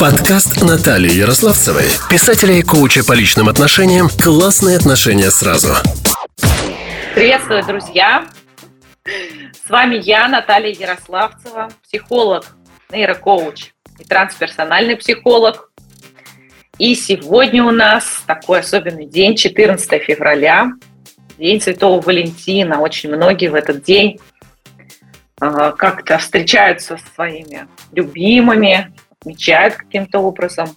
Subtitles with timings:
[0.00, 5.74] Подкаст Натальи Ярославцевой, писателя и коуча по личным отношениям «Классные отношения сразу».
[7.14, 8.24] Приветствую, друзья!
[9.04, 12.46] С вами я, Наталья Ярославцева, психолог,
[12.90, 15.70] нейрокоуч и трансперсональный психолог.
[16.78, 20.72] И сегодня у нас такой особенный день, 14 февраля,
[21.36, 22.80] День Святого Валентина.
[22.80, 24.18] Очень многие в этот день
[25.42, 30.68] а, как-то встречаются со своими любимыми, отмечают каким-то образом.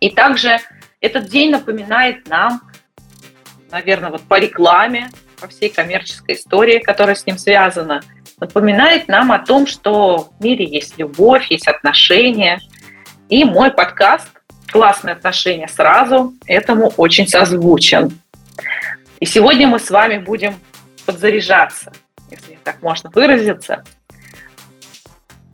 [0.00, 0.58] И также
[1.00, 2.62] этот день напоминает нам,
[3.70, 5.10] наверное, вот по рекламе,
[5.40, 8.02] по всей коммерческой истории, которая с ним связана,
[8.38, 12.60] напоминает нам о том, что в мире есть любовь, есть отношения.
[13.28, 14.28] И мой подкаст
[14.72, 18.18] «Классные отношения сразу» этому очень созвучен.
[19.18, 20.54] И сегодня мы с вами будем
[21.04, 21.92] подзаряжаться–
[22.30, 23.84] если так можно выразиться,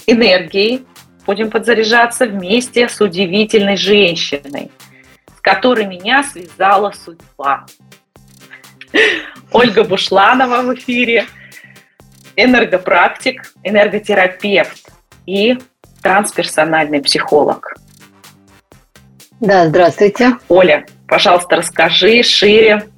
[0.06, 0.86] энергией
[1.26, 4.70] будем подзаряжаться вместе с удивительной женщиной,
[5.36, 7.66] с которой меня связала судьба.
[9.52, 11.26] Ольга Бушланова в эфире,
[12.36, 14.90] энергопрактик, энерготерапевт
[15.26, 15.58] и
[16.02, 17.74] трансперсональный психолог.
[19.40, 20.38] Да, здравствуйте.
[20.48, 22.88] Оля, пожалуйста, расскажи шире,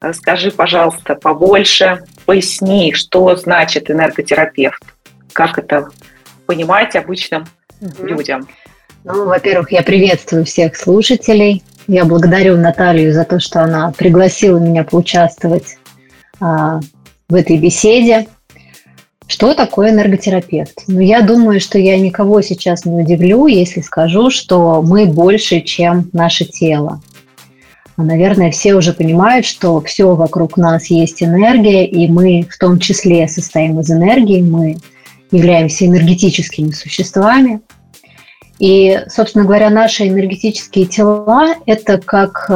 [0.00, 4.82] расскажи, пожалуйста, побольше поясни, что значит энерготерапевт,
[5.32, 5.90] как это
[6.46, 7.46] понимать обычным
[7.80, 8.06] угу.
[8.06, 8.48] людям.
[9.04, 11.62] Ну, во-первых, я приветствую всех слушателей.
[11.86, 15.78] Я благодарю Наталью за то, что она пригласила меня поучаствовать
[16.40, 16.80] а,
[17.28, 18.26] в этой беседе.
[19.28, 20.82] Что такое энерготерапевт?
[20.88, 26.10] Ну, я думаю, что я никого сейчас не удивлю, если скажу, что мы больше, чем
[26.12, 27.00] наше тело.
[27.96, 32.78] А, наверное, все уже понимают, что все вокруг нас есть энергия, и мы в том
[32.78, 34.78] числе состоим из энергии, мы
[35.30, 37.60] являемся энергетическими существами.
[38.58, 42.50] И, собственно говоря, наши энергетические тела– это как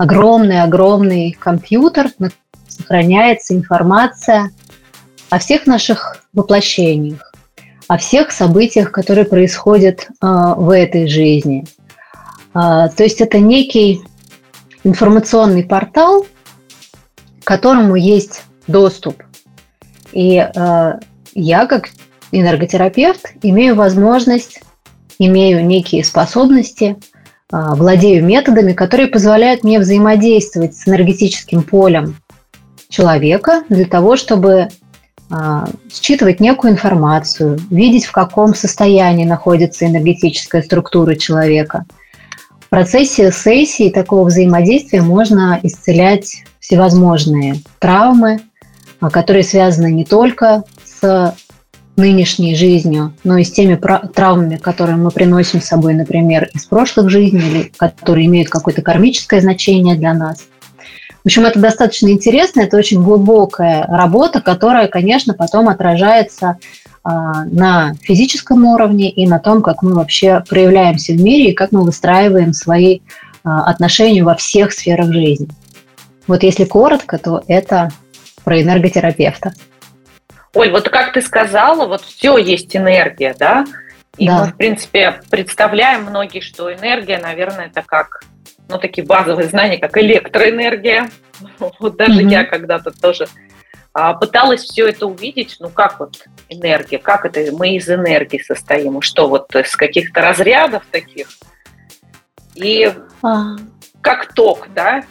[0.00, 2.10] огромный-огромный э, компьютер,
[2.66, 4.50] сохраняется информация
[5.28, 7.32] о всех наших воплощениях,
[7.86, 10.26] о всех событиях, которые происходят э,
[10.56, 11.66] в этой жизни.
[12.54, 14.00] Э, то есть это некий
[14.84, 16.26] информационный портал,
[17.42, 19.22] к которому есть доступ.
[20.12, 20.44] И
[21.34, 21.90] я, как
[22.32, 24.60] энерготерапевт, имею возможность,
[25.18, 26.96] имею некие способности,
[27.52, 32.16] э, владею методами, которые позволяют мне взаимодействовать с энергетическим полем
[32.88, 34.68] человека для того, чтобы
[35.30, 41.84] э, считывать некую информацию, видеть, в каком состоянии находится энергетическая структура человека–
[42.70, 48.42] в процессе сессии такого взаимодействия можно исцелять всевозможные травмы,
[49.00, 50.62] а, которые связаны не только
[51.00, 51.34] с
[51.96, 53.78] нынешней жизнью, но и с теми
[54.14, 59.40] травмами, которые мы приносим с собой, например, из прошлых жизней, или которые имеют какое-то кармическое
[59.40, 60.46] значение для нас.
[61.22, 66.56] В общем, это достаточно интересно, это очень глубокая работа, которая, конечно, потом отражается
[67.04, 71.72] а, на физическом уровне и на том, как мы вообще проявляемся в мире и как
[71.72, 73.00] мы выстраиваем свои
[73.44, 75.48] а, отношения во всех сферах жизни.
[76.26, 77.90] Вот если коротко, то это
[78.42, 79.52] про энерготерапевта.
[80.54, 83.64] Оль, вот как ты сказала, вот все есть энергия, да?
[84.16, 84.38] И да.
[84.38, 88.24] мы, в принципе, представляем многие, что энергия, наверное, это как,
[88.68, 91.10] ну, такие базовые знания, как электроэнергия.
[91.78, 92.30] Вот даже mm-hmm.
[92.30, 93.26] я когда-то тоже
[93.92, 99.00] а, пыталась все это увидеть, ну как вот энергия, как это мы из энергии состоим,
[99.02, 101.28] что вот из каких-то разрядов таких,
[102.54, 103.56] и а.
[104.00, 105.02] как ток, да,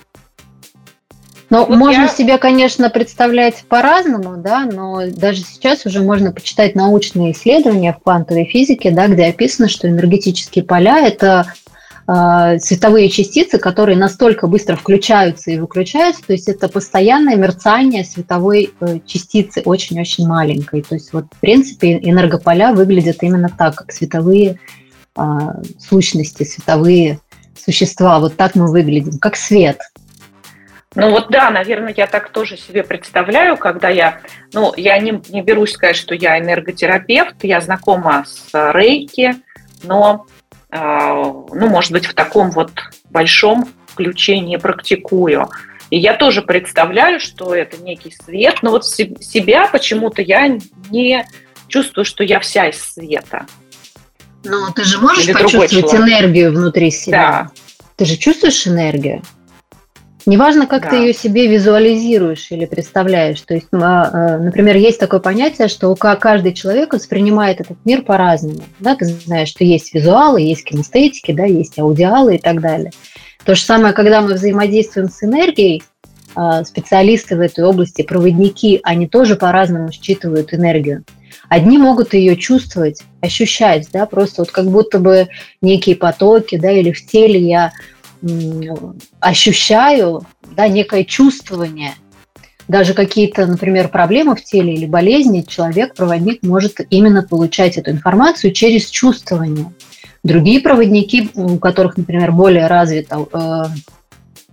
[1.50, 2.08] ну, вот можно я...
[2.08, 8.46] себе, конечно, представлять по-разному, да, но даже сейчас уже можно почитать научные исследования в квантовой
[8.46, 11.48] физике, да, где описано, что энергетические поля– это
[12.12, 18.72] а, световые частицы, которые настолько быстро включаются и выключаются, то есть это постоянное мерцание световой
[18.80, 20.81] э, частицы очень-очень маленькой.
[20.81, 24.60] То есть вот в принципе энергополя выглядят именно так, как световые
[25.16, 27.19] а, сущности, световые
[27.56, 28.19] существа.
[28.19, 29.78] Вот так мы выглядим, как свет.
[30.95, 34.21] Ну вот да, наверное, я так тоже себе представляю, когда я,
[34.53, 39.36] ну, я не, не берусь сказать, что я энерготерапевт, я знакома с рейки,
[39.83, 40.25] но
[40.71, 42.71] а, ну, может быть, в таком вот
[43.12, 45.50] большом ключе не практикую.
[45.91, 50.57] И я тоже представляю, что это некий свет, но вот себя почему-то я
[50.89, 51.25] не
[51.68, 53.45] чувствую, что я вся из света.
[54.44, 57.18] Ну, ты же можешь Или почувствовать энергию внутри себя.
[57.18, 57.51] Да.
[57.95, 59.21] Ты же чувствуешь энергию?
[60.30, 60.90] Неважно, как да.
[60.92, 63.42] ты ее себе визуализируешь или представляешь.
[63.42, 68.62] То есть, а, а, например, есть такое понятие, что каждый человек воспринимает этот мир по-разному.
[68.80, 72.92] Да, ты знаешь, что есть визуалы, есть кинестетики, да, есть аудиалы и так далее.
[73.44, 75.81] То же самое, когда мы взаимодействуем с энергией,
[76.36, 81.06] а, специалисты в этой области, проводники, они тоже по-разному считывают энергию.
[81.48, 85.28] Одни могут ее чувствовать, ощущать, да, просто вот как будто бы
[85.64, 87.72] некие потоки, да, или в теле я
[89.19, 90.21] ощущаю,
[90.56, 91.94] да, некое чувствование.
[92.68, 98.54] Даже какие-то, например, проблемы в теле или болезни, человек, проводник, может именно получать эту информацию
[98.54, 99.74] через чувствование.
[100.24, 103.63] Другие проводники, у которых, например, более развит э,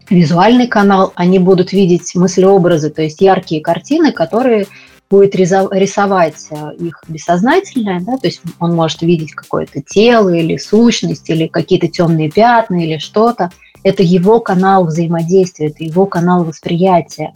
[0.08, 4.66] визуальный канал, они будут видеть мыслеобразы, то есть яркие картины, которые
[5.08, 11.28] будет рисовать э, их бессознательное, да, то есть он может видеть какое-то тело или сущность,
[11.30, 13.50] или какие-то темные пятна, или что-то.
[13.82, 17.32] Это его канал взаимодействия, это его канал восприятия.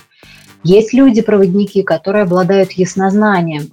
[0.64, 3.70] Есть люди-проводники, которые обладают яснознанием,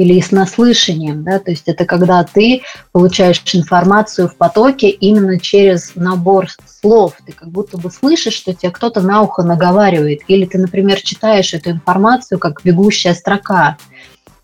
[0.00, 2.62] или яснослышанием, да, то есть это когда ты
[2.92, 8.70] получаешь информацию в потоке именно через набор слов, ты как будто бы слышишь, что тебе
[8.70, 13.76] кто-то на ухо наговаривает, или ты, например, читаешь эту информацию как бегущая строка.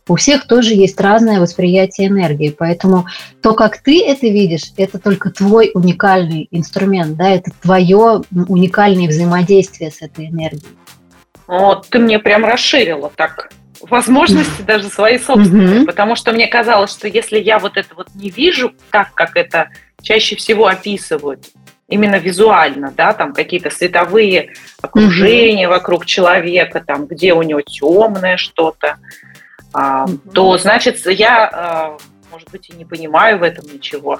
[0.08, 3.06] У всех тоже есть разное восприятие энергии, поэтому
[3.42, 9.90] то, как ты это видишь, это только твой уникальный инструмент, да, это твое уникальное взаимодействие
[9.90, 10.76] с этой энергией.
[11.46, 13.50] Вот, ты мне прям расширила так
[13.80, 15.86] возможности даже свои собственные, mm-hmm.
[15.86, 19.70] потому что мне казалось, что если я вот это вот не вижу так, как это
[20.02, 21.44] чаще всего описывают,
[21.88, 24.52] именно визуально, да, там какие-то световые
[24.82, 25.70] окружения mm-hmm.
[25.70, 28.96] вокруг человека, там, где у него темное что-то,
[29.72, 30.32] mm-hmm.
[30.32, 31.96] то значит я, а,
[32.30, 34.18] может быть, и не понимаю в этом ничего.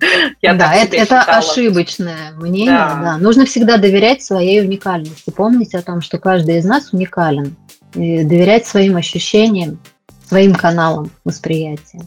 [0.42, 2.70] Я да, это, это ошибочное мнение.
[2.70, 3.00] Да.
[3.02, 3.18] Да.
[3.18, 7.56] Нужно всегда доверять своей уникальности, помнить о том, что каждый из нас уникален
[7.92, 9.78] доверять своим ощущениям,
[10.26, 12.00] своим каналам восприятия.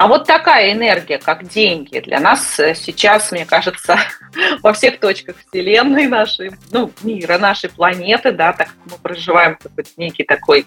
[0.00, 3.98] А вот такая энергия, как деньги, для нас э, сейчас, мне кажется,
[4.62, 9.90] во всех точках Вселенной нашей, ну, мира, нашей планеты, да, так как мы проживаем какой-то
[9.98, 10.66] некий такой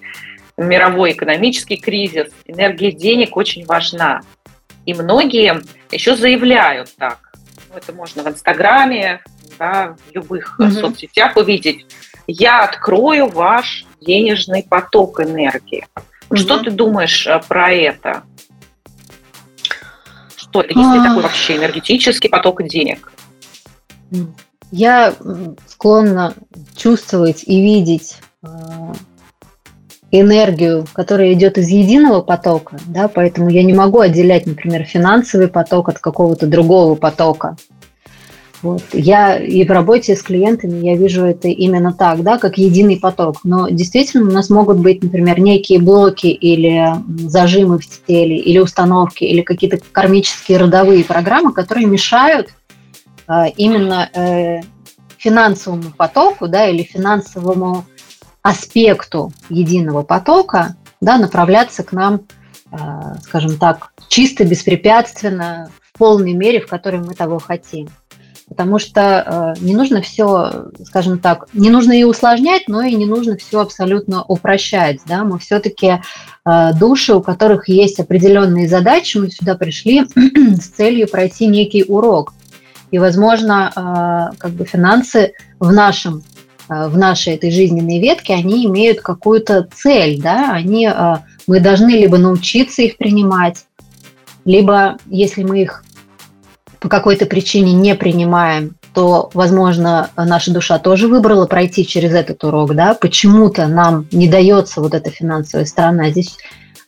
[0.55, 4.21] мировой экономический кризис, энергия денег очень важна.
[4.85, 7.33] И многие еще заявляют так.
[7.71, 9.23] Ну, это можно в Инстаграме,
[9.57, 10.69] да, в любых угу.
[10.69, 11.87] соцсетях увидеть.
[12.27, 15.85] Я открою ваш денежный поток энергии.
[16.29, 16.37] Угу.
[16.37, 18.23] Что ты думаешь э, про это?
[20.35, 21.03] Что это, если а...
[21.03, 23.11] такой вообще энергетический поток денег?
[24.71, 25.13] Я
[25.67, 26.33] склонна
[26.75, 28.47] чувствовать и видеть э,
[30.11, 35.89] энергию, которая идет из единого потока, да, поэтому я не могу отделять, например, финансовый поток
[35.89, 37.57] от какого-то другого потока.
[38.63, 38.81] Вот.
[38.93, 43.41] Я и в работе с клиентами я вижу это именно так, да, как единый поток.
[43.43, 46.93] Но действительно у нас могут быть, например, некие блоки или
[47.27, 52.51] зажимы в теле, или установки, или какие-то кармические родовые программы, которые мешают
[53.27, 54.61] э, именно э,
[55.17, 57.83] финансовому потоку, да, или финансовому
[58.41, 62.21] аспекту единого потока, да, направляться к нам,
[62.71, 62.77] э,
[63.23, 67.89] скажем так, чисто, беспрепятственно, в полной мере, в которой мы того хотим
[68.53, 73.07] потому что э, не нужно все, скажем так, не нужно и усложнять, но и не
[73.07, 74.99] нужно все абсолютно упрощать.
[75.07, 75.23] Да?
[75.23, 75.99] Мы все-таки
[76.45, 82.33] э, души, у которых есть определенные задачи, мы сюда пришли с целью пройти некий урок.
[82.91, 86.23] И, возможно, э, как бы финансы в нашем
[86.69, 90.89] в нашей этой жизненной ветке, они имеют какую-то цель, да, они,
[91.45, 93.65] мы должны либо научиться их принимать,
[94.45, 95.83] либо, если мы их
[96.83, 102.75] по какой-то причине не принимаем, то, возможно, наша душа тоже выбрала пройти через этот урок,
[102.75, 106.09] да, почему-то нам не дается вот эта финансовая сторона.
[106.09, 106.35] Здесь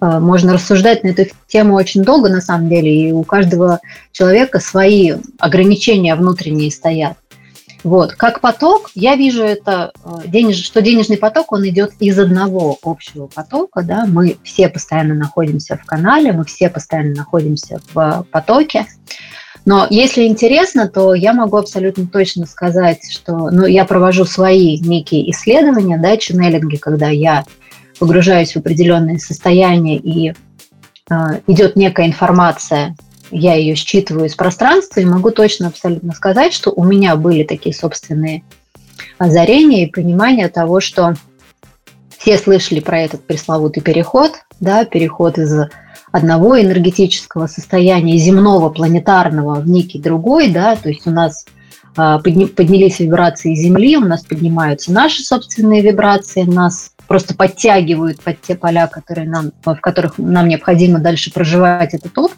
[0.01, 3.79] э, можно рассуждать на эту тему очень долго, на самом деле, и у каждого
[4.11, 7.15] человека свои ограничения внутренние стоят.
[7.85, 8.15] Вот.
[8.15, 13.27] Как поток, я вижу это, э, денеж, что денежный поток, он идет из одного общего
[13.27, 13.81] потока.
[13.81, 14.05] Да?
[14.05, 18.87] Мы все постоянно находимся в канале, мы все постоянно находимся в потоке.
[19.65, 25.29] Но если интересно, то я могу абсолютно точно сказать, что ну, я провожу свои некие
[25.31, 27.43] исследования, да, ченнелинги, когда я
[27.99, 30.33] погружаюсь в определенное состояние и
[31.09, 31.15] э,
[31.47, 32.95] идет некая информация,
[33.31, 37.73] я ее считываю из пространства и могу точно абсолютно сказать, что у меня были такие
[37.73, 38.43] собственные
[39.17, 41.15] озарения и понимание того, что
[42.17, 45.69] все слышали про этот пресловутый переход, да, переход из
[46.15, 51.45] одного энергетического состояния земного, планетарного в некий другой, да, то есть у нас
[51.97, 58.55] а, поднялись вибрации Земли, у нас поднимаются наши собственные вибрации, нас просто подтягивают под те
[58.55, 62.37] поля, которые нам, в которых нам необходимо дальше проживать этот опыт.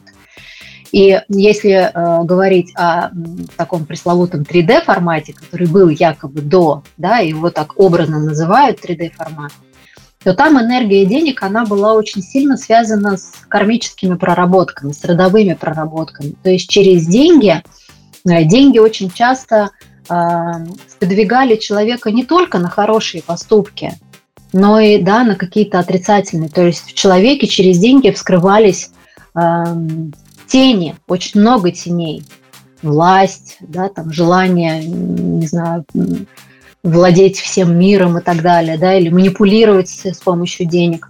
[0.92, 3.12] И если э, говорить о
[3.58, 9.52] таком пресловутом 3D формате, который был якобы до, да, его так образно называют 3D формат,
[10.28, 16.34] то там энергия денег, она была очень сильно связана с кармическими проработками, с родовыми проработками.
[16.44, 17.64] То есть через деньги,
[18.26, 19.70] э, деньги очень часто
[20.10, 20.14] э,
[20.90, 23.94] сподвигали человека не только на хорошие поступки,
[24.52, 26.50] но и да, на какие-то отрицательные.
[26.50, 28.92] То есть в человеке через деньги вскрывались
[29.34, 29.64] э,
[30.46, 32.26] тени, очень много теней.
[32.82, 35.86] Власть, да, там желание, не знаю,
[36.84, 41.10] владеть всем миром и так далее, да, или манипулировать с помощью денег.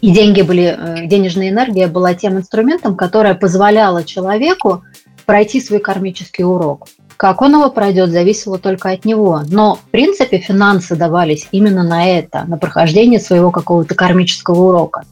[0.00, 4.84] И деньги были, э, денежная энергия была тем инструментом, которая позволяла человеку
[5.26, 6.88] пройти свой кармический урок.
[7.16, 9.42] Как он его пройдет, зависело только от него.
[9.48, 15.02] Но, в принципе, финансы давались именно на это, на прохождение своего какого-то кармического урока.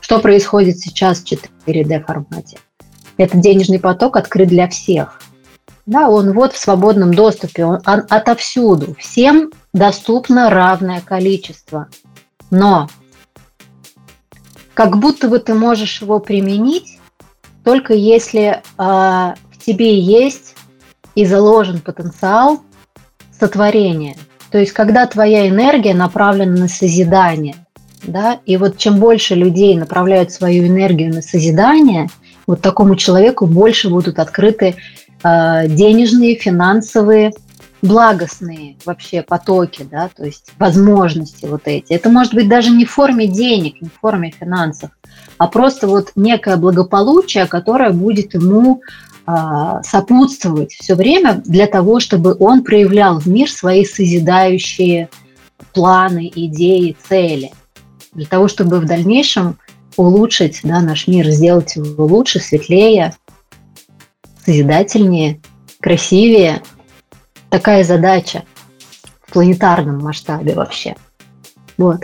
[0.00, 2.58] Что происходит сейчас в 4D формате?
[3.18, 5.20] Этот денежный поток открыт для всех.
[5.86, 8.94] Да, он вот в свободном доступе, он отовсюду.
[8.98, 11.88] Всем доступно равное количество.
[12.50, 12.88] Но
[14.74, 16.98] как будто бы ты можешь его применить
[17.64, 20.54] только если э, в тебе есть
[21.14, 22.62] и заложен потенциал
[23.38, 24.16] сотворения.
[24.50, 27.54] То есть, когда твоя энергия направлена на созидание,
[28.02, 32.08] да, и вот чем больше людей направляют свою энергию на созидание,
[32.46, 34.74] вот такому человеку больше будут открыты
[35.22, 37.32] денежные, финансовые,
[37.82, 41.92] благостные вообще потоки, да, то есть возможности вот эти.
[41.92, 44.90] Это может быть даже не в форме денег, не в форме финансов,
[45.36, 48.82] а просто вот некое благополучие, которое будет ему
[49.26, 55.08] а, сопутствовать все время для того, чтобы он проявлял в мир свои созидающие
[55.72, 57.52] планы, идеи, цели.
[58.12, 59.58] Для того, чтобы в дальнейшем
[59.96, 63.14] улучшить да, наш мир, сделать его лучше, светлее,
[64.44, 65.40] созидательнее,
[65.80, 66.62] красивее.
[67.50, 68.44] Такая задача
[69.26, 70.96] в планетарном масштабе вообще.
[71.76, 72.00] Вот.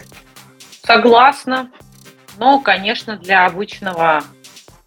[0.84, 1.70] Согласна.
[2.38, 4.22] Но, конечно, для обычного,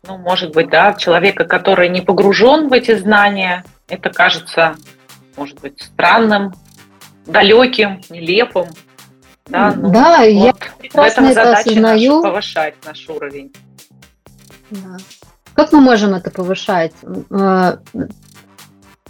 [0.07, 4.75] ну, может быть, да, человека, который не погружен в эти знания, это кажется,
[5.35, 6.53] может быть, странным,
[7.25, 8.67] далеким, нелепым.
[9.47, 13.53] Да, ну, да вот я в этом задача наша повышать наш уровень.
[14.69, 14.97] Да.
[15.53, 16.93] Как мы можем это повышать?
[17.29, 17.77] Э,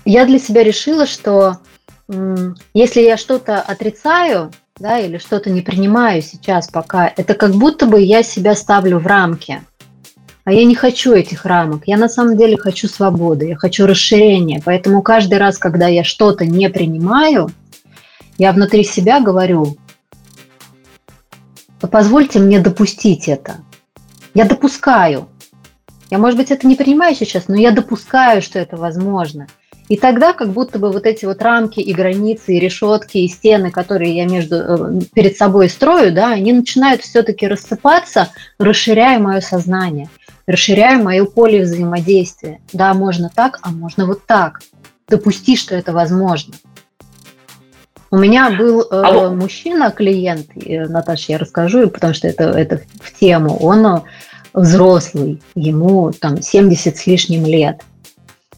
[0.06, 1.58] я для себя решила, что
[2.74, 8.02] если я что-то отрицаю, да, или что-то не принимаю сейчас пока, это как будто бы
[8.02, 9.62] я себя ставлю в рамки.
[10.44, 11.84] А я не хочу этих рамок.
[11.86, 14.62] Я на самом деле хочу свободы, я хочу расширения.
[14.66, 17.52] Поэтому каждый раз, когда я что-то не принимаю,
[18.40, 19.78] я внутри себя говорю,
[21.80, 23.58] позвольте мне допустить это.
[24.34, 25.30] Я допускаю.
[26.12, 29.48] Я, может быть, это не принимаю сейчас, но я допускаю, что это возможно.
[29.88, 33.72] И тогда как будто бы вот эти вот рамки и границы, и решетки, и стены,
[33.72, 40.10] которые я между, э, перед собой строю, да, они начинают все-таки рассыпаться, расширяя мое сознание,
[40.48, 42.60] расширяя мое поле взаимодействия.
[42.74, 44.62] Да, можно так, а можно вот так.
[45.08, 46.54] Допусти, что это возможно.
[48.12, 53.58] У меня был э, мужчина, клиент, Наташа, я расскажу, потому что это, это в тему.
[53.58, 54.04] Он
[54.54, 57.82] взрослый, ему там 70 с лишним лет.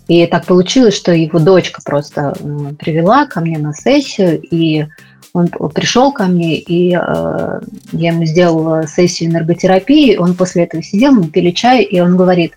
[0.07, 2.35] И так получилось, что его дочка просто
[2.79, 4.85] привела ко мне на сессию, и
[5.33, 7.59] он пришел ко мне, и э,
[7.91, 12.53] я ему сделала сессию энерготерапии, он после этого сидел, мы пили чай, и он говорит,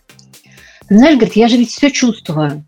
[0.88, 2.64] ты знаешь, говорит, я же ведь все чувствую.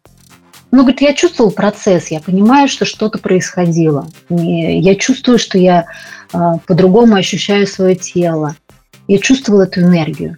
[0.70, 4.06] Ну, говорит, я чувствовал процесс, я понимаю, что что-то происходило.
[4.28, 5.86] Я чувствую, что я
[6.32, 8.56] э, по-другому ощущаю свое тело.
[9.06, 10.36] Я чувствовал эту энергию.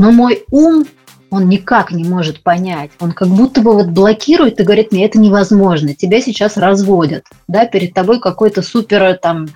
[0.00, 0.86] Но мой ум,
[1.28, 2.90] он никак не может понять.
[3.00, 7.26] Он как будто бы вот блокирует и говорит мне, это невозможно, тебя сейчас разводят.
[7.48, 9.48] Да, перед тобой какой-то супер там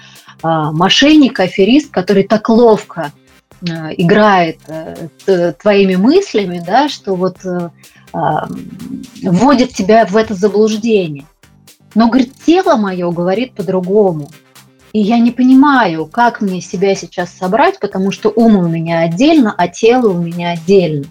[0.43, 3.11] а, мошенник, аферист, который так ловко
[3.67, 7.71] а, играет э, твоими мыслями, да, что вот э,
[8.13, 8.47] а,
[9.23, 11.25] вводит тебя в это заблуждение.
[11.95, 14.29] Но, говорит, тело мое говорит по-другому.
[14.95, 19.53] И я не понимаю, как мне себя сейчас собрать, потому что ум у меня отдельно,
[19.59, 21.07] а тело у меня отдельно.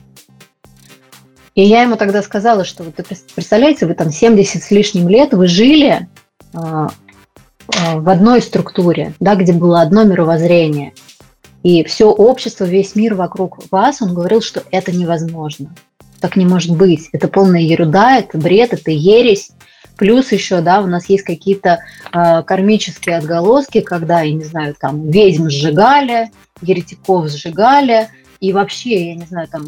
[1.53, 2.95] И я ему тогда сказала, что вот
[3.35, 6.07] представляете, вы там 70 с лишним лет, вы жили
[6.53, 10.93] э, э, в одной структуре, да, где было одно мировоззрение.
[11.61, 15.75] И все общество, весь мир вокруг вас, он говорил, что это невозможно.
[16.21, 17.09] Так не может быть.
[17.11, 19.51] Это полная ерунда, это бред, это ересь.
[19.97, 21.79] Плюс еще, да, у нас есть какие-то
[22.11, 26.31] э, кармические отголоски, когда, я не знаю, там ведьм сжигали,
[26.61, 28.09] еретиков сжигали,
[28.39, 29.67] и вообще, я не знаю, там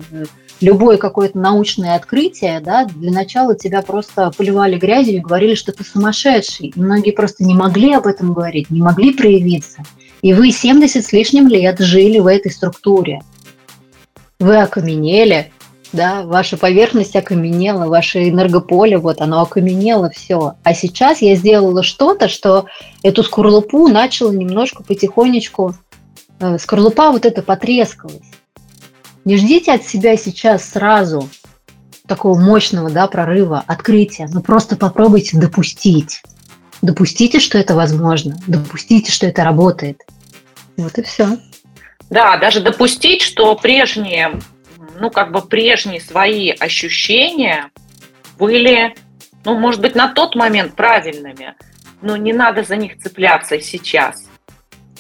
[0.62, 5.84] любое какое-то научное открытие, да, для начала тебя просто поливали грязью и говорили, что ты
[5.84, 6.68] сумасшедший.
[6.68, 9.84] И многие просто не могли об этом говорить, не могли проявиться.
[10.22, 13.22] И вы 70 с лишним лет жили в этой структуре.
[14.40, 15.52] Вы окаменели,
[15.96, 20.56] да, ваша поверхность окаменела, ваше энергополе, вот оно окаменело, все.
[20.64, 22.66] А сейчас я сделала что-то, что
[23.02, 25.74] эту скорлупу начала немножко потихонечку,
[26.40, 28.22] э, скорлупа вот эта потрескалась.
[29.24, 31.28] Не ждите от себя сейчас сразу
[32.08, 36.22] такого мощного да, прорыва, открытия, но просто попробуйте допустить.
[36.82, 40.02] Допустите, что это возможно, допустите, что это работает.
[40.78, 41.40] Вот и все.
[42.10, 44.40] Да, даже допустить, что прежние,
[45.00, 47.70] ну, как бы прежние свои ощущения
[48.38, 48.96] были,
[49.44, 51.56] ну, может быть, на тот момент правильными,
[52.02, 54.28] но не надо за них цепляться сейчас.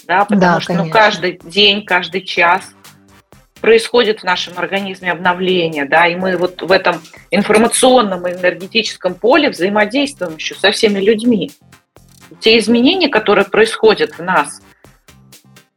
[0.07, 2.75] Да, потому да, что ну, каждый день, каждый час
[3.59, 9.49] происходит в нашем организме обновление, да, и мы вот в этом информационном и энергетическом поле
[9.49, 11.51] взаимодействуем еще со всеми людьми.
[12.39, 14.61] Те изменения, которые происходят в нас,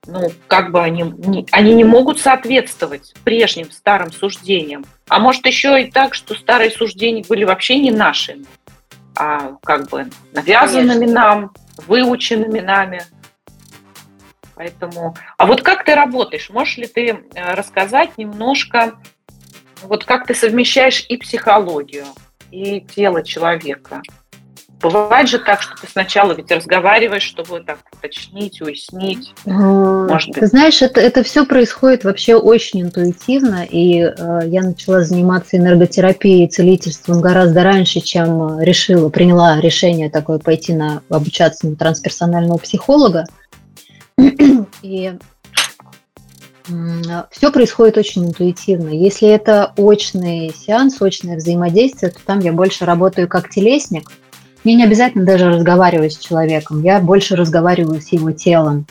[0.08, 4.84] ну, как бы они, не, они не могут соответствовать прежним старым суждениям.
[5.08, 8.46] А может еще и так, что старые суждения были вообще не нашими,
[9.16, 11.14] а как бы навязанными Конечно.
[11.14, 11.52] нам,
[11.86, 13.02] выученными нами–
[14.58, 16.50] Поэтому, а вот как ты работаешь?
[16.50, 18.98] Можешь ли ты э, рассказать немножко,
[19.82, 22.06] вот как ты совмещаешь и психологию,
[22.50, 24.02] и тело человека?
[24.80, 29.32] Бывает же так, что ты сначала ведь разговариваешь, чтобы так уточнить, уяснить.
[29.44, 30.38] Может быть.
[30.38, 36.44] Ты знаешь, это, это все происходит вообще очень интуитивно, и э, я начала заниматься энерготерапией
[36.44, 43.24] и целительством гораздо раньше, чем решила, приняла решение такое пойти на обучаться на трансперсонального психолога.
[44.82, 45.12] И
[47.30, 48.90] все происходит очень интуитивно.
[48.90, 54.10] Если это очный сеанс, очное взаимодействие, то там я больше работаю как телесник.
[54.68, 58.86] Мне не обязательно даже разговаривать с человеком, я больше разговариваю с его телом.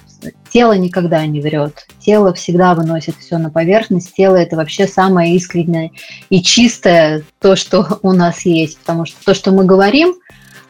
[0.49, 1.85] Тело никогда не врет.
[1.99, 4.11] Тело всегда выносит все на поверхность.
[4.15, 5.91] Тело– это вообще самое искреннее
[6.31, 8.79] и чистое то, что у нас есть.
[8.79, 10.15] Потому что то, что мы говорим,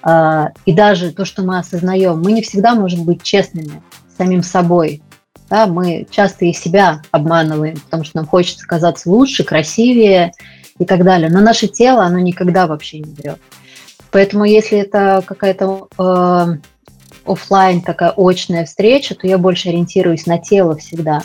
[0.04, 3.82] а, и даже то, что мы осознаем, мы не всегда можем быть честными
[4.18, 5.02] самим собой.
[5.50, 10.34] Да, мы часто и себя обманываем, потому что нам хочется казаться лучше, красивее
[10.78, 11.30] и так далее.
[11.30, 13.40] Но наше тело, оно никогда вообще не врет.
[14.12, 16.46] Поэтому если это какая-то э,
[17.26, 21.22] офлайн такая очная встреча, то я больше ориентируюсь на тело всегда.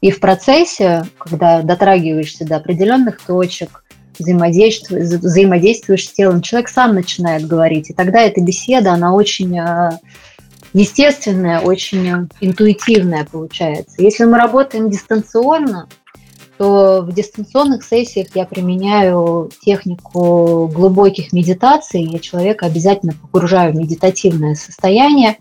[0.00, 3.84] И в процессе, когда дотрагиваешься до определенных точек,
[4.18, 7.90] взаимодействуешь, взаимодействуешь с телом, человек сам начинает говорить.
[7.90, 9.98] И тогда эта беседа, она очень э,
[10.72, 14.02] естественное, очень интуитивное получается.
[14.02, 15.88] Если мы работаем дистанционно,
[16.62, 24.54] то в дистанционных сессиях я применяю технику глубоких медитаций, я человека обязательно погружаю в медитативное
[24.54, 25.38] состояние.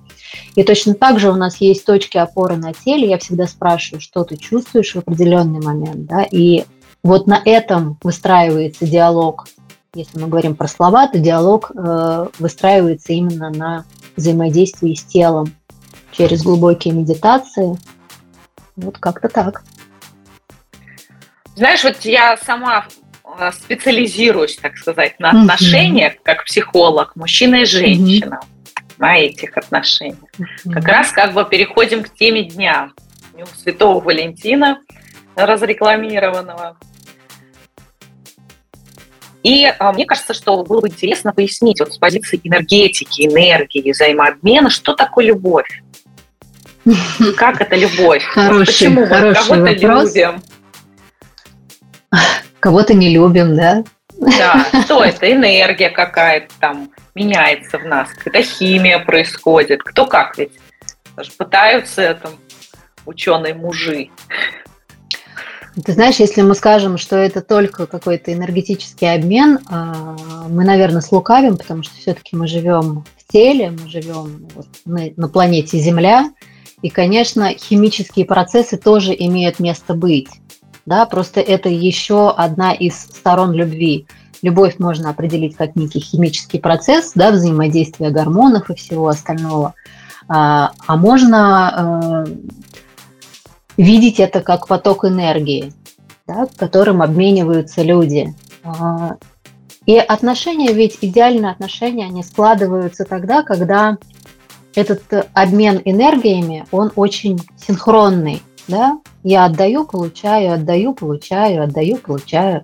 [0.56, 3.08] И точно так же у нас есть точки опоры на теле.
[3.08, 6.08] Я всегда спрашиваю, что ты чувствуешь в определенный момент.
[6.08, 6.24] Да?
[6.24, 6.64] И
[7.04, 9.46] вот на этом выстраивается диалог.
[9.94, 15.54] Если мы говорим про слова, то диалог э, выстраивается именно на взаимодействии с телом
[16.14, 17.78] через глубокие медитации.
[18.76, 19.62] Вот как-то так.
[21.56, 22.86] Знаешь, вот я сама
[23.40, 26.22] э, специализируюсь, так сказать, на отношениях, mm-hmm.
[26.24, 28.94] как психолог, мужчина и женщина, mm-hmm.
[28.98, 30.18] на этих отношениях.
[30.38, 30.74] Mm-hmm.
[30.74, 32.92] Как раз как бы переходим к теме дня.
[33.34, 34.80] У Святого Валентина
[35.36, 36.78] разрекламированного.
[39.44, 44.70] И а, мне кажется, что было бы интересно пояснить вот с позиции энергетики, энергии, взаимообмена,
[44.70, 45.82] что такое любовь.
[47.38, 48.24] Как это любовь?
[48.24, 50.44] Хороший, Почему мы кого-то любим?
[52.60, 53.84] Кого-то не любим, да?
[54.19, 55.32] Да, что это?
[55.32, 59.82] Энергия какая-то там меняется в нас, какая-то химия происходит.
[59.84, 60.52] Кто как ведь?
[61.15, 62.30] Даже пытаются это
[63.06, 64.10] ученые мужи.
[65.86, 70.17] Ты знаешь, если мы скажем, что это только какой-то энергетический обмен, а,
[70.50, 74.47] мы, наверное, слукавим, потому что все-таки мы живем в теле, мы живем
[74.86, 76.30] на планете Земля,
[76.82, 80.28] и, конечно, химические процессы тоже имеют место быть.
[80.86, 84.08] Да, просто это еще одна из сторон любви.
[84.41, 89.76] Любовь можно определить как некий химический процесс, да, взаимодействия гормонов и всего остального.
[90.28, 92.36] А, а можно э,
[93.78, 95.74] видеть это как поток энергии,
[96.26, 98.34] да, которым обмениваются люди.
[98.63, 99.17] А,
[99.86, 103.98] И отношения, ведь идеальные отношения, они складываются тогда, когда
[104.76, 108.41] этот обмен энергиями, он очень синхронный.
[108.67, 109.00] Да?
[109.24, 112.64] Я отдаю, получаю, отдаю, получаю, отдаю, получаю.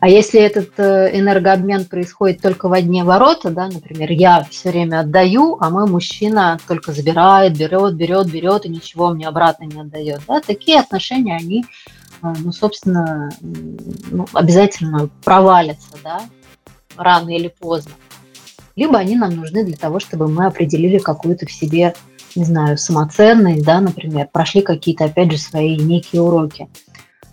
[0.00, 5.00] А если этот э, энергообмен происходит только в одни ворота, да, например, я все время
[5.00, 10.20] отдаю, а мой мужчина только забирает, берет, берет, берет и ничего мне обратно не отдает,
[10.26, 11.64] да, такие отношения, они,
[12.22, 16.22] э, ну, собственно, ну, обязательно провалятся, да,
[16.96, 17.92] рано или поздно.
[18.76, 21.94] Либо они нам нужны для того, чтобы мы определили какую-то в себе,
[22.36, 26.68] не знаю, самоценность, да, например, прошли какие-то, опять же, свои некие уроки.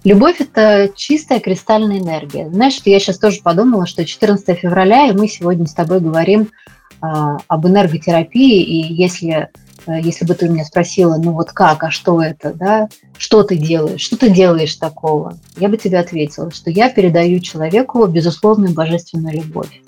[0.03, 2.49] Любовь– это чистая кристальная энергия.
[2.49, 6.49] Знаешь, что я сейчас тоже подумала, что 14 февраля, и мы сегодня с тобой говорим
[7.01, 9.49] а, об энерготерапии, и если,
[9.85, 13.57] а, если бы ты меня спросила, ну вот как, а что это, да, что ты
[13.57, 19.35] делаешь, что ты делаешь такого, я бы тебе ответила, что я передаю человеку безусловную божественную
[19.35, 19.81] любовь.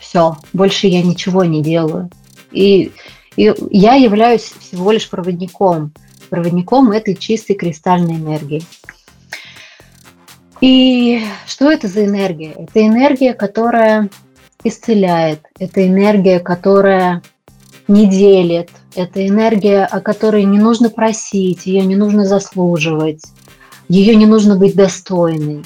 [0.00, 2.10] Все, больше я ничего не делаю.
[2.50, 2.92] И,
[3.36, 5.92] и я являюсь всего лишь проводником,
[6.30, 8.62] проводником этой чистой кристальной энергии.
[10.60, 12.52] И что это за энергия?
[12.52, 14.08] Это энергия, которая
[14.62, 17.22] исцеляет, это энергия, которая
[17.86, 23.22] не делит, это энергия, о которой не нужно просить, ее не нужно заслуживать,
[23.88, 25.64] ее не нужно быть достойной.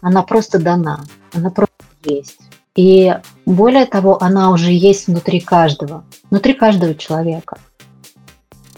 [0.00, 2.40] Она просто дана, она просто есть.
[2.76, 3.14] И
[3.46, 7.58] более того, она уже есть внутри каждого, внутри каждого человека.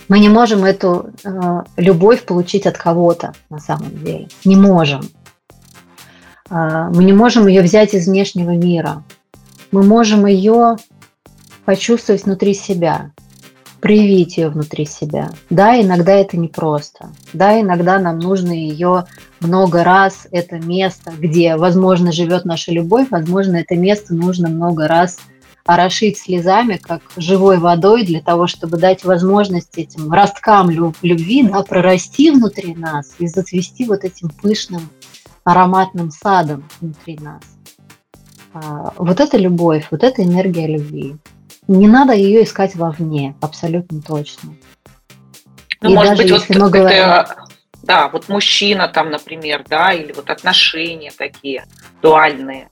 [0.09, 4.29] Мы не можем эту э, любовь получить от кого-то на самом деле.
[4.45, 5.03] Не можем.
[6.51, 9.05] А, мы не можем ее взять из внешнего мира.
[9.71, 10.77] Мы можем ее
[11.65, 13.13] почувствовать внутри себя,
[13.83, 15.31] привить ее внутри себя.
[15.51, 17.11] Да, иногда это непросто.
[17.33, 19.07] Да, иногда нам нужно ее
[19.41, 25.19] много раз, это место, где, возможно, живет наша любовь, возможно, это место нужно много раз
[25.65, 32.31] орошить слезами, как живой водой, для того, чтобы дать возможность этим росткам любви да, прорасти
[32.31, 34.89] внутри нас и зацвести вот этим пышным
[35.43, 37.43] ароматным садом внутри нас.
[38.55, 41.17] А, вот это любовь, вот это энергия любви.
[41.69, 44.55] Не надо ее искать вовне, абсолютно точно.
[45.81, 47.03] Ну, И может быть, вот мы говорим...
[47.03, 47.45] это,
[47.83, 51.65] да, вот мужчина там, например, да, или вот отношения такие
[52.01, 52.69] дуальные,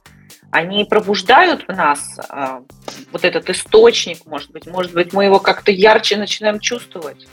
[0.50, 2.60] они пробуждают в нас э,
[3.12, 7.28] вот этот источник, может быть, может быть, мы его как-то ярче начинаем чувствовать.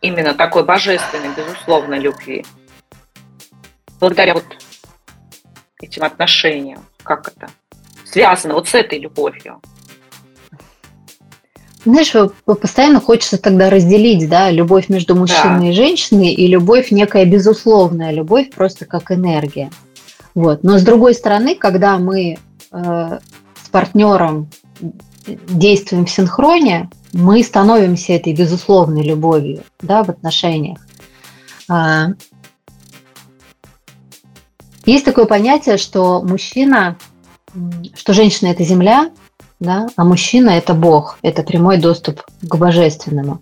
[0.00, 2.44] Именно такой божественной, безусловной любви
[4.00, 4.44] благодаря вот
[5.80, 7.50] этим отношениям, как это
[8.04, 9.60] связано вот с этой любовью?
[11.84, 12.12] Знаешь,
[12.44, 15.68] постоянно хочется тогда разделить, да, любовь между мужчиной да.
[15.68, 19.70] и женщиной и любовь некая безусловная любовь, просто как энергия.
[20.34, 20.62] Вот.
[20.64, 22.38] Но с другой стороны, когда мы
[22.72, 23.18] э,
[23.62, 24.48] с партнером
[25.26, 30.78] действуем в синхроне, мы становимся этой безусловной любовью да, в отношениях.
[31.68, 32.08] А,
[34.84, 36.96] есть такое понятие, что мужчина,
[37.94, 39.10] что женщина– это земля,
[39.60, 43.40] да, а мужчина– это Бог, это прямой доступ к божественному.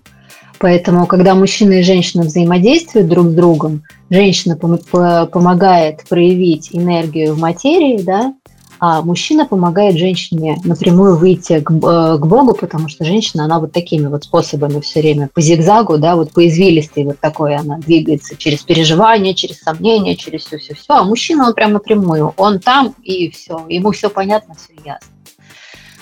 [0.59, 8.01] Поэтому, когда мужчина и женщина взаимодействуют друг с другом, женщина помогает проявить энергию в материи,
[8.03, 8.35] да,
[8.79, 13.73] а мужчина помогает женщине напрямую выйти к, э, к Богу, потому что женщина, она вот
[13.73, 18.37] такими вот способами все время по зигзагу, да, вот по извилистой вот такой она двигается
[18.37, 23.65] через переживания, через сомнения, через все-все-все, а мужчина, он прям напрямую, он там и все,
[23.69, 25.16] ему все понятно, все ясно.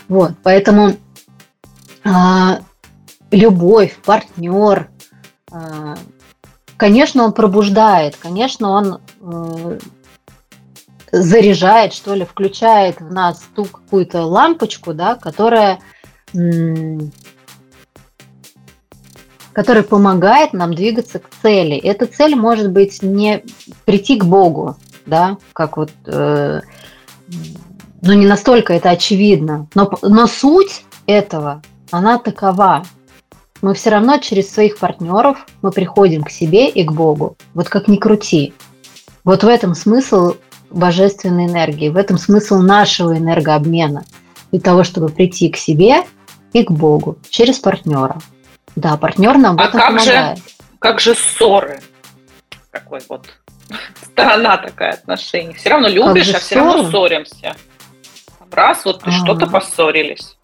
[0.09, 0.97] Вот, поэтому
[2.05, 2.61] а,
[3.31, 4.89] любовь, партнер,
[5.51, 5.97] а,
[6.77, 9.79] конечно, он пробуждает, конечно, он э,
[11.13, 15.79] заряжает, что ли, включает в нас ту какую-то лампочку, да, которая,
[19.53, 21.77] которая помогает нам двигаться к цели.
[21.77, 23.45] Эта цель может быть не
[23.85, 26.61] прийти к Богу, да, как вот, э,
[28.05, 32.85] ну не настолько это очевидно, но, но суть этого, она такова.
[33.63, 37.37] Мы все равно через своих партнеров мы приходим к себе и к Богу.
[37.55, 38.53] Вот как ни крути.
[39.25, 40.35] Вот в этом смысл
[40.71, 41.89] божественной энергии.
[41.89, 44.05] В этом смысл нашего энергообмена.
[44.53, 46.03] Для того, чтобы прийти к себе
[46.53, 48.19] и к Богу через партнера.
[48.77, 50.39] Да, партнер нам в а этом как помогает.
[50.39, 50.45] Же,
[50.79, 51.81] как же ссоры?
[52.71, 53.29] Такой вот
[54.03, 55.55] сторона такая отношений.
[55.55, 57.57] Все равно любишь, а все равно ссоримся.
[58.55, 60.37] Раз вот а -а что-то поссорились.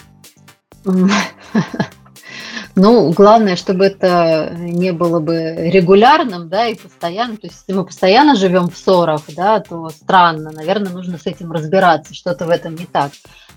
[2.77, 7.37] Ну, главное, чтобы это не было бы регулярным, да, и постоянно.
[7.37, 10.51] То есть, если мы постоянно живем в ссорах, да, то странно.
[10.53, 13.11] Наверное, нужно с этим разбираться, что-то в этом не так.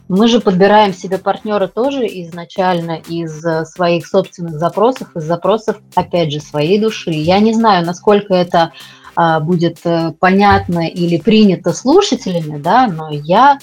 [0.09, 3.39] Мы же подбираем себе партнера тоже изначально из
[3.71, 7.11] своих собственных запросов, из запросов, опять же, своей души.
[7.11, 8.73] Я не знаю, насколько это
[9.15, 13.59] а, будет э, понятно или принято слушателями, да, но я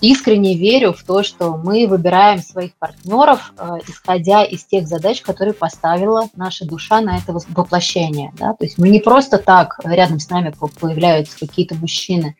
[0.00, 3.52] искренне верю в то, что мы выбираем своих партнеров,
[3.88, 8.32] исходя из тех задач, которые поставила наша душа на это воплощение.
[8.38, 8.52] Да?
[8.52, 12.36] То есть мы не просто так рядом с нами появляются какие-то мужчины,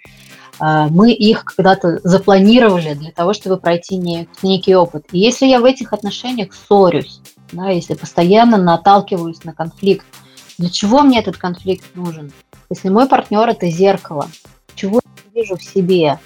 [0.58, 5.06] а, мы их когда-то запланировали для того, чтобы пройти некий опыт.
[5.12, 7.20] И если я в этих отношениях ссорюсь,
[7.52, 10.06] да, если постоянно наталкиваюсь на конфликт,
[10.58, 12.32] для чего мне этот конфликт нужен?
[12.70, 14.28] Если мой партнер это зеркало,
[14.74, 15.00] чего
[15.34, 16.18] я вижу в себе?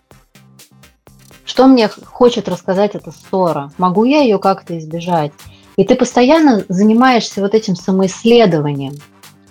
[1.50, 3.72] Что мне хочет рассказать эта ссора?
[3.76, 5.32] Могу я ее как-то избежать?
[5.76, 8.92] И ты постоянно занимаешься вот этим самоисследованием.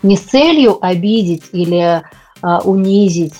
[0.02, 2.02] Не с целью обидеть или
[2.42, 3.34] а, унизить,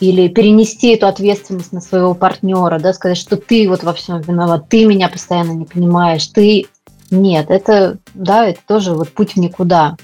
[0.00, 4.68] или перенести эту ответственность на своего партнера, да, сказать, что ты вот во всем виноват,
[4.68, 6.66] ты меня постоянно не понимаешь, ты...
[7.12, 9.96] Нет, это, да, это тоже вот путь в никуда.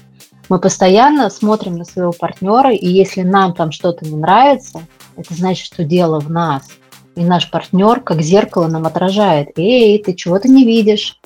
[0.47, 4.79] Мы постоянно смотрим на своего партнера, и если нам там что-то не нравится,
[5.17, 6.69] это значит, что дело в нас.
[7.17, 9.49] И наш партнер, как зеркало, нам отражает.
[9.57, 11.19] Эй, ты чего-то не видишь?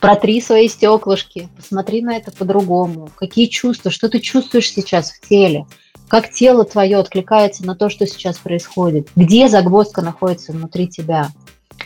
[0.00, 3.08] Протри свои стеклышки, посмотри на это по-другому.
[3.16, 5.66] Какие чувства, что ты чувствуешь сейчас в теле?
[6.08, 11.28] как тело твое откликается на то, что сейчас происходит, где загвоздка находится внутри тебя.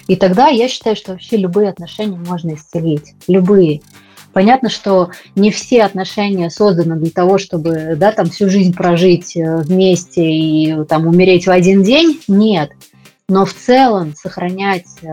[0.08, 3.14] И тогда я считаю, что вообще любые отношения можно исцелить.
[3.26, 3.80] Любые.
[4.32, 9.56] Понятно, что не все отношения созданы для того, чтобы да, там всю жизнь прожить э,
[9.56, 12.20] вместе и там, умереть в один день.
[12.28, 12.70] Нет.
[13.30, 15.06] Но в целом сохранять э,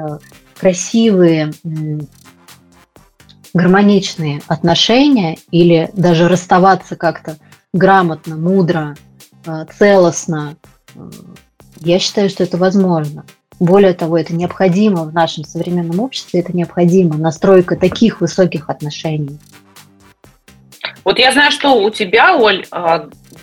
[0.59, 1.53] красивые,
[3.53, 7.37] гармоничные отношения или даже расставаться как-то
[7.73, 8.95] грамотно, мудро,
[9.45, 10.55] э, целостно,
[10.95, 10.99] э,
[11.81, 13.23] я считаю, что это возможно.
[13.59, 19.37] Более того, это необходимо в нашем современном обществе, это необходимо, настройка таких высоких отношений.
[21.03, 22.65] Вот я знаю, что у тебя, Оль,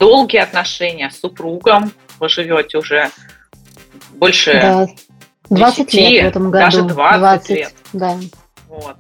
[0.00, 3.12] долгие отношения с супругом, вы живете уже
[4.14, 4.86] больше да,
[5.50, 6.64] 20 10, лет в этом году.
[6.64, 7.74] Даже 20, 20 лет.
[7.92, 8.18] Да.
[8.68, 8.96] Вот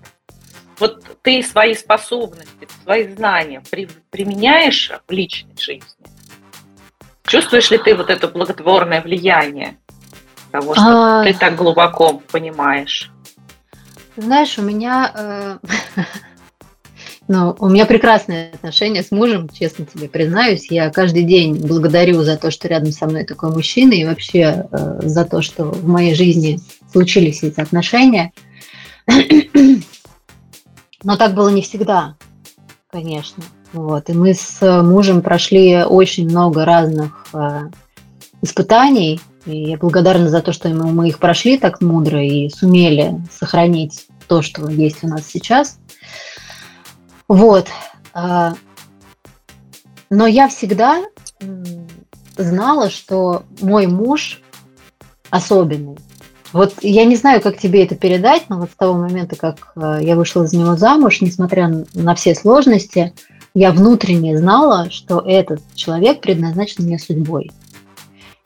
[0.78, 5.84] вот ты свои способности, свои знания при, применяешь в личной жизни?
[7.24, 9.78] Чувствуешь ли ты вот это благотворное влияние
[10.50, 11.24] того, что а...
[11.24, 13.10] ты так глубоко понимаешь?
[14.16, 15.58] Знаешь, у меня, э,
[17.26, 20.70] ну, у меня прекрасные отношения с мужем, честно тебе признаюсь.
[20.70, 25.00] Я каждый день благодарю за то, что рядом со мной такой мужчина, и вообще э,
[25.02, 26.60] за то, что в моей жизни
[26.92, 28.32] случились эти отношения.
[31.02, 32.16] Но так было не всегда,
[32.90, 33.42] конечно.
[33.72, 34.10] Вот.
[34.10, 37.70] И мы с мужем прошли очень много разных э,
[38.42, 39.20] испытаний.
[39.46, 44.42] И я благодарна за то, что мы их прошли так мудро и сумели сохранить то,
[44.42, 45.78] что есть у нас сейчас.
[47.28, 47.68] Вот.
[48.14, 48.52] Э,
[50.10, 51.02] но я всегда
[52.36, 54.40] знала, что мой муж
[55.30, 55.98] особенный.
[56.52, 59.98] Вот я не знаю, как тебе это передать, но вот с того момента, как э,
[60.02, 63.12] я вышла за него замуж, несмотря на все сложности,
[63.54, 67.50] я внутренне знала, что этот человек предназначен мне судьбой.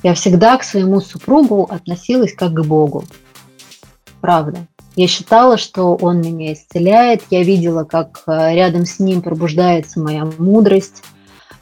[0.03, 3.05] Я всегда к своему супругу относилась как к Богу.
[4.21, 4.67] Правда.
[4.99, 7.23] Я считала, что он меня исцеляет.
[7.31, 11.03] Я видела, как э, рядом с ним пробуждается моя мудрость–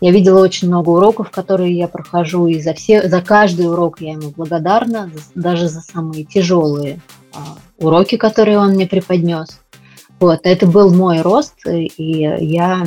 [0.01, 4.13] я видела очень много уроков, которые я прохожу, и за, все, за каждый урок я
[4.13, 7.01] ему благодарна, даже за самые тяжелые
[7.35, 9.61] а, уроки, которые он мне преподнес.
[10.21, 12.87] Вот, это был мой рост, и я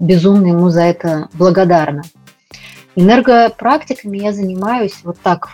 [0.00, 2.02] безумно ему за это благодарна.
[2.96, 5.48] Энергопрактиками я занимаюсь вот так,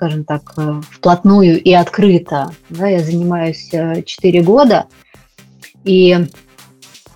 [0.00, 2.52] скажем так, э, вплотную и открыто.
[2.70, 4.06] Да, я занимаюсь 4
[4.40, 4.86] э, года.
[5.84, 6.16] И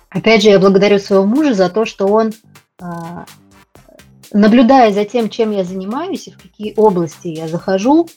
[0.09, 2.31] опять же, я благодарю своего мужа за то, что он
[2.79, 3.25] а,
[4.31, 8.07] наблюдая за тем, чем я занимаюсь и в какие области я захожу,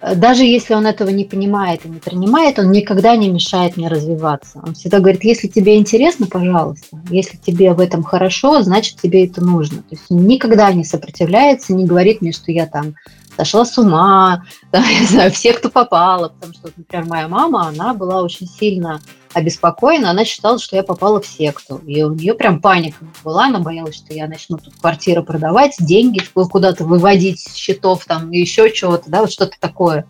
[0.00, 3.88] э, даже если он этого не понимает и не принимает, он никогда не мешает мне
[3.88, 4.62] развиваться.
[4.64, 9.44] Он всегда говорит, если тебе интересно, пожалуйста, если тебе в этом хорошо, значит тебе это
[9.44, 9.78] нужно.
[9.78, 12.94] То есть он никогда не сопротивляется, не говорит мне, что я там
[13.36, 17.94] сошла с ума, да, я знаю, все, кто попала, потому что, например, моя мама, она
[17.94, 19.00] была очень сильно
[19.32, 21.78] обеспокоена, она считала, что я попала в секту.
[21.86, 26.20] И у нее прям паника была, она боялась, что я начну тут квартиру продавать, деньги
[26.34, 30.06] куда-то выводить с счетов, там, еще чего-то, да, вот что-то такое.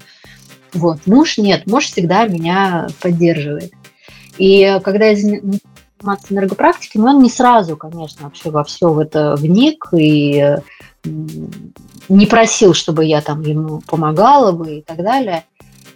[0.72, 1.06] Вот.
[1.06, 3.72] Муж нет, муж всегда меня поддерживает.
[4.38, 9.86] И когда я заниматься энергопрактиками, он не сразу, конечно, вообще во все в это вник
[9.92, 10.56] и
[12.12, 15.44] не просил, чтобы я там ему помогала бы и так далее.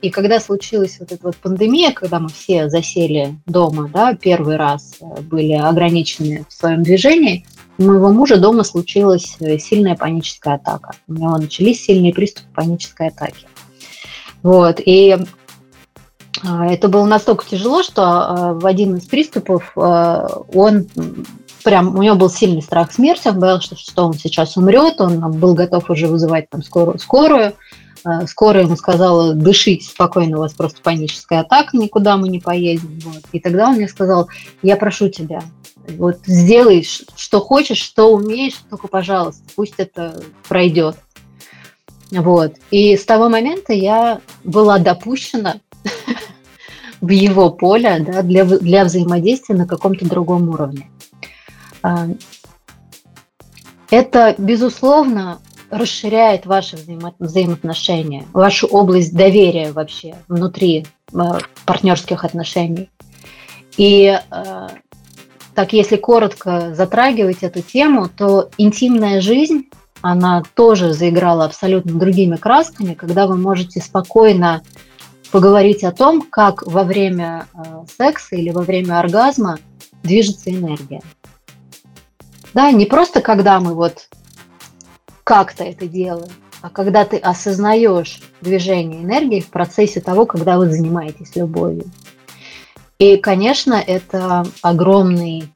[0.02, 4.96] И когда случилась вот эта вот пандемия, когда мы все засели дома, да, первый раз
[5.00, 7.46] э, были ограничены в своем движении,
[7.78, 10.92] у моего мужа дома случилась э, сильная паническая атака.
[11.08, 13.46] У него начались сильные приступы панической атаки.
[14.42, 15.16] Вот, и
[16.44, 20.86] а, это было настолько тяжело, что в один из приступов он
[21.66, 25.54] прям, у него был сильный страх смерти, он боялся, что он сейчас умрет, он был
[25.54, 27.54] готов уже вызывать там скорую, скорую.
[28.28, 33.00] Скорая ему сказала, дышите спокойно, у вас просто паническая атака, никуда мы не поедем.
[33.02, 33.24] Вот.
[33.32, 34.28] И тогда он мне сказал,
[34.62, 35.42] я прошу тебя,
[35.98, 40.94] вот сделай, что хочешь, что умеешь, только, пожалуйста, пусть это пройдет.
[42.12, 42.54] Вот.
[42.70, 45.56] И с того момента я была допущена
[47.00, 50.88] в его поле да, для, для взаимодействия на каком-то другом уровне.
[51.86, 52.08] А,
[53.90, 55.38] это, безусловно,
[55.70, 62.90] расширяет ваши взаимо- взаимоотношения, вашу область доверия вообще внутри а, партнерских отношений.
[63.76, 64.70] И а,
[65.54, 69.68] так, если коротко затрагивать эту тему, то интимная жизнь,
[70.00, 74.62] она тоже заиграла абсолютно другими красками, когда вы можете спокойно
[75.30, 79.58] поговорить о том, как во время э, секса или во время оргазма
[80.02, 81.02] движется энергия.
[82.56, 84.08] Да, не просто когда мы вот
[85.24, 91.36] как-то это делаем, а когда ты осознаешь движение энергии в процессе того, когда вы занимаетесь
[91.36, 91.84] любовью.
[92.98, 95.52] И, конечно, это огромный,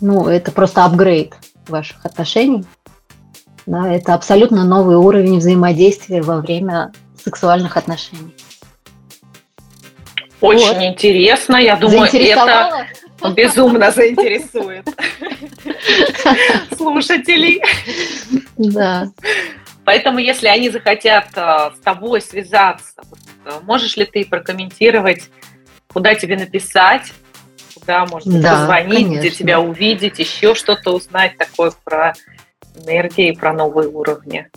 [0.00, 1.32] ну, это просто апгрейд
[1.68, 2.64] ваших отношений.
[3.66, 6.90] Да, это абсолютно новый уровень взаимодействия во время
[7.22, 8.34] сексуальных отношений.
[10.40, 10.82] Очень вот.
[10.82, 11.54] интересно.
[11.54, 12.88] Я думаю, это
[13.34, 14.88] безумно заинтересует
[16.76, 17.62] слушателей.
[18.56, 19.10] Да.
[19.84, 22.92] Поэтому, если они захотят э, с тобой связаться,
[23.46, 25.30] э, можешь ли ты прокомментировать,
[25.86, 27.12] куда тебе написать,
[27.74, 29.18] куда можно да, позвонить, конечно.
[29.18, 32.12] где тебя увидеть, еще что-то узнать такое про
[32.76, 34.48] энергии, про новые уровни?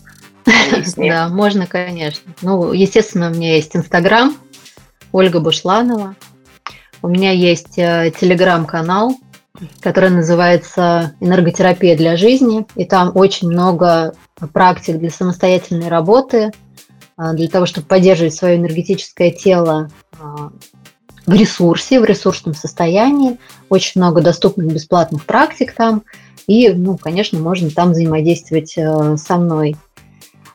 [0.97, 2.33] Да, можно, конечно.
[2.41, 4.35] Ну, естественно, у меня есть Инстаграм,
[5.11, 6.15] Ольга Бушланова.
[7.01, 9.15] У меня есть э, телеграм-канал,
[9.79, 12.65] который называется «Энерготерапия для жизни».
[12.75, 14.13] И там очень много
[14.53, 16.51] практик для самостоятельной работы,
[17.17, 20.17] э, для того, чтобы поддерживать свое энергетическое тело э,
[21.25, 23.39] в ресурсе, в ресурсном состоянии.
[23.69, 26.03] Очень много доступных бесплатных практик там.
[26.45, 29.75] И, ну, конечно, можно там взаимодействовать со мной.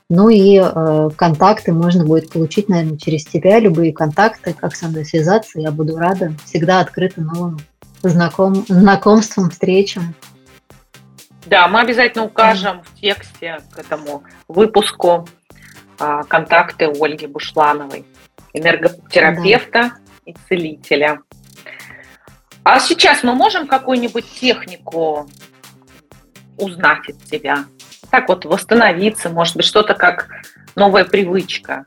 [0.08, 5.04] Ну и э, контакты можно будет получить, наверное, через тебя, любые контакты, как со мной
[5.04, 5.58] связаться.
[5.58, 7.58] Я буду рада, всегда открыта новым
[8.02, 10.14] знаком, знакомствам, встречам.
[11.46, 15.28] Да, мы обязательно укажем в тексте к этому выпуску
[15.98, 18.04] э, контакты Ольги Бушлановой,
[18.52, 19.92] энерготерапевта да.
[20.24, 21.20] и целителя.
[22.62, 25.28] А сейчас мы можем какую-нибудь технику
[26.58, 27.64] узнать от тебя?
[28.10, 30.28] Так вот восстановиться, может быть, что-то как
[30.74, 31.84] новая привычка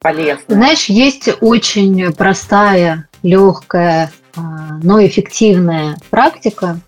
[0.00, 0.44] полезная.
[0.48, 6.78] Знаешь, есть очень простая, легкая, а, но эффективная практика.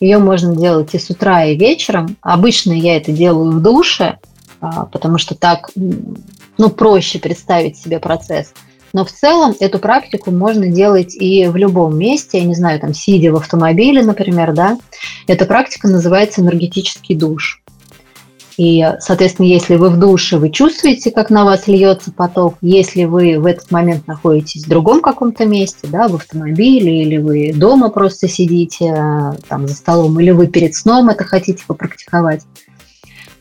[0.00, 2.16] Ее можно делать и с утра, и вечером.
[2.20, 4.18] Обычно я это делаю в душе,
[4.60, 5.70] а, потому что так
[6.58, 8.52] ну, проще представить себе процесс.
[8.92, 12.94] Но в целом эту практику можно делать и в любом месте, я не знаю, там,
[12.94, 14.78] сидя в автомобиле, например, да.
[15.26, 17.60] Эта практика называется энергетический душ.
[18.56, 22.54] И, соответственно, если вы в душе, вы чувствуете, как на вас льется поток.
[22.60, 27.52] Если вы в этот момент находитесь в другом каком-то месте, да, в автомобиле, или вы
[27.52, 32.42] дома просто сидите э, там за столом, или вы перед сном это хотите попрактиковать,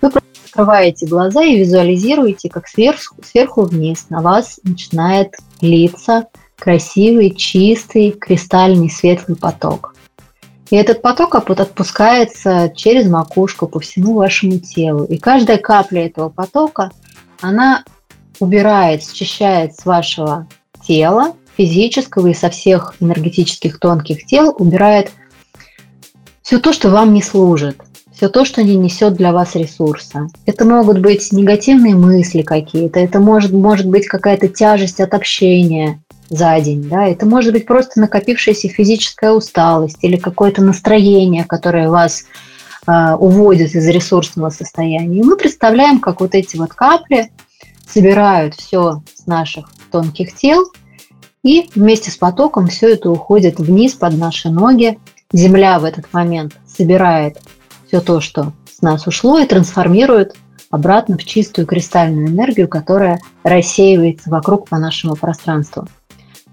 [0.01, 7.31] вы просто открываете глаза и визуализируете, как сверху, сверху вниз на вас начинает литься красивый,
[7.31, 9.92] чистый, кристальный, светлый поток.
[10.69, 15.05] И этот поток отпускается через макушку по всему вашему телу.
[15.05, 16.91] И каждая капля этого потока,
[17.41, 17.83] она
[18.39, 20.47] убирает, счищает с вашего
[20.85, 25.11] тела, физического и со всех энергетических тонких тел, убирает
[26.41, 27.77] все то, что вам не служит,
[28.13, 30.27] все то, что не несет для вас ресурса.
[30.45, 36.59] Это могут быть негативные мысли какие-то, это может, может быть какая-то тяжесть от общения, за
[36.59, 36.87] день.
[36.89, 37.05] Да?
[37.05, 42.25] Это может быть просто накопившаяся физическая усталость или какое-то настроение, которое вас
[42.87, 45.19] э, уводит из ресурсного состояния.
[45.19, 47.31] И мы представляем, как вот эти вот капли
[47.87, 50.71] собирают все с наших тонких тел
[51.43, 54.99] И вместе с потоком все это уходит вниз под наши ноги.
[55.31, 57.37] Земля в этот момент собирает
[57.87, 60.35] все то, что с нас ушло, и трансформирует
[60.71, 65.87] обратно в чистую кристальную энергию, которая рассеивается вокруг по нашему пространству.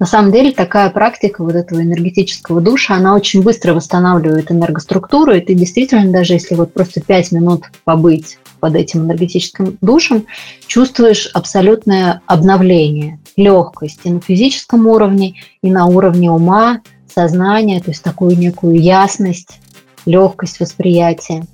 [0.01, 5.41] На самом деле такая практика вот этого энергетического душа, она очень быстро восстанавливает энергоструктуру, и
[5.41, 10.25] ты действительно, даже если вот просто 5 минут побыть под этим энергетическим душем,
[10.67, 18.03] чувствуешь абсолютное обновление, легкость и на физическом уровне, и на уровне ума, сознания, то есть
[18.03, 19.61] такую некую ясность,
[20.07, 21.45] легкость восприятия.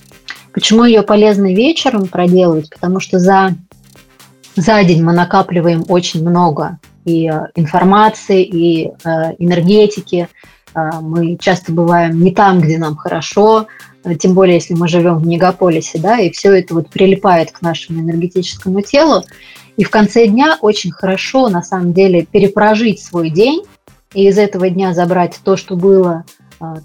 [0.53, 2.71] Почему ее полезно вечером проделывать?
[2.71, 3.57] Потому что за,
[4.55, 10.29] за день мы накапливаем очень много и э, информации, и э, энергетики.
[10.75, 13.69] Э, мы часто бываем не там, где нам хорошо,
[14.21, 18.01] тем более, если мы живем в мегаполисе, да, и все это вот прилипает к нашему
[18.01, 19.25] энергетическому телу.
[19.77, 23.65] И в конце дня очень хорошо, на самом деле, перепрожить свой день
[24.15, 26.25] и из этого дня забрать то, что было,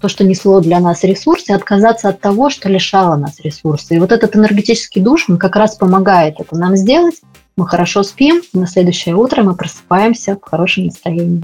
[0.01, 3.93] то, что несло для нас ресурс, и отказаться от того, что лишало нас ресурса.
[3.93, 7.21] И вот этот энергетический душ, он как раз помогает это нам сделать,
[7.61, 11.43] мы хорошо спим, на следующее утро мы просыпаемся в хорошем настроении.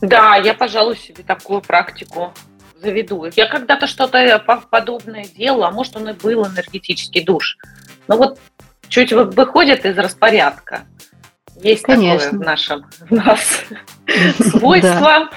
[0.00, 2.32] Да, я, пожалуй, себе такую практику
[2.80, 3.26] заведу.
[3.34, 4.38] Я когда-то что-то
[4.70, 7.56] подобное делала, а может, он и был энергетический душ.
[8.06, 8.38] Но вот
[8.88, 10.82] чуть выходит из распорядка.
[11.56, 12.20] Есть Конечно.
[12.20, 13.64] такое в нашем в нас
[14.50, 15.30] свойство.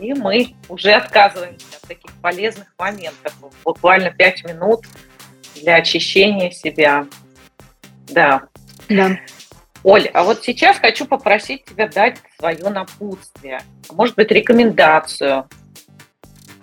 [0.00, 3.32] И мы уже отказываемся от таких полезных моментов.
[3.64, 4.84] Буквально пять минут
[5.54, 7.06] для очищения себя.
[8.08, 8.42] Да.
[8.88, 9.18] Да.
[9.82, 15.48] Оль, а вот сейчас хочу попросить тебя дать свое напутствие, а может быть, рекомендацию.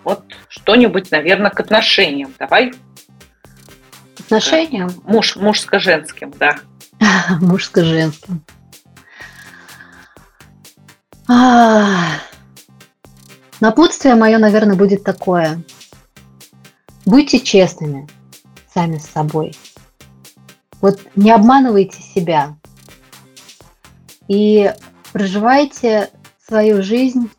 [0.03, 2.33] Вот что-нибудь, наверное, к отношениям.
[2.37, 2.73] Давай.
[4.17, 4.91] К отношениям?
[5.05, 6.57] Муж, мужско-женским, да.
[7.39, 8.43] Мужско-женским.
[13.61, 15.63] Напутствие мое, наверное, будет такое.
[17.05, 18.09] Будьте честными
[18.73, 19.55] сами с собой.
[20.83, 22.57] Вот не обманывайте себя
[24.27, 24.69] и
[25.13, 26.09] проживайте
[26.45, 27.29] свою жизнь,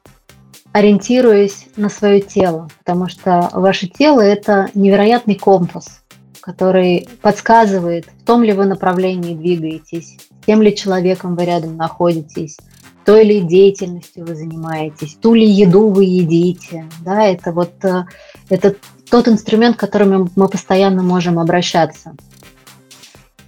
[0.72, 6.03] ориентируясь на свое тело, потому что ваше тело– это невероятный компас,
[6.40, 12.57] который подсказывает, в том ли вы направлении двигаетесь, с тем ли человеком вы рядом находитесь,
[13.05, 16.86] той ли деятельностью вы занимаетесь, ту ли еду вы едите.
[17.05, 18.07] Да, это вот э,
[18.49, 18.74] это
[19.11, 22.16] тот инструмент, к которому мы постоянно можем обращаться.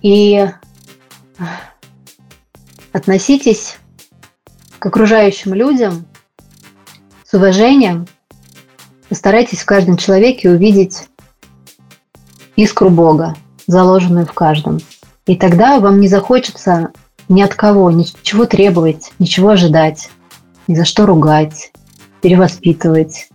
[0.02, 0.46] И
[2.92, 3.78] относитесь
[4.78, 6.06] к окружающим людям
[7.24, 8.06] с уважением.
[9.08, 11.08] Постарайтесь в каждом человеке увидеть
[12.56, 13.36] искру Бога,
[13.66, 14.80] заложенную в каждом.
[15.26, 16.90] И тогда вам не захочется
[17.28, 20.10] ни от кого ничего требовать, ничего ожидать,
[20.68, 21.72] ни за что ругать,
[22.22, 23.28] перевоспитывать.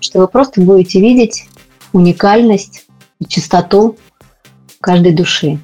[0.00, 1.46] Что вы просто будете видеть
[1.92, 2.86] уникальность
[3.18, 3.96] и чистоту
[4.80, 5.58] каждой души.